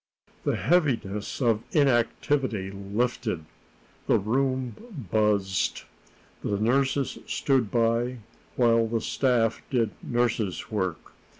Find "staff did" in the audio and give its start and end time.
9.01-9.91